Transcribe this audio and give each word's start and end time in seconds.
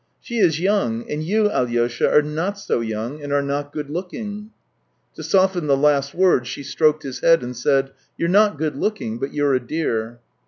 She 0.19 0.39
is 0.39 0.59
young, 0.59 1.07
and 1.11 1.21
you, 1.21 1.51
Alyosha. 1.51 2.09
are 2.11 2.23
not 2.23 2.57
so 2.57 2.79
young, 2.81 3.21
and 3.21 3.31
are 3.31 3.43
not 3.43 3.71
good 3.71 3.87
looking." 3.87 4.49
To 5.13 5.21
soften 5.21 5.67
the 5.67 5.77
last 5.77 6.15
words, 6.15 6.47
she 6.47 6.63
stroked 6.63 7.03
his 7.03 7.19
head 7.19 7.43
and 7.43 7.55
said:" 7.55 7.91
You're 8.17 8.27
not 8.27 8.57
good 8.57 8.75
looking, 8.75 9.19
but 9.19 9.31
you're 9.31 9.53
a 9.53 9.59
dear." 9.59 10.17